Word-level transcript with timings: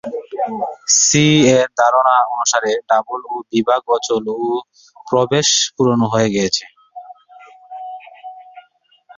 সি-এর 0.99 1.67
ধারণা 1.79 2.15
অনুসারে 2.33 2.71
"ডাবল 2.89 3.21
ও" 3.27 3.45
বিভাগ 3.51 3.81
অচল 3.95 4.25
ও 4.37 4.41
বেশ 5.31 5.49
পুরানো 5.75 6.05
হয়ে 6.13 6.29
গেছে। 6.35 6.63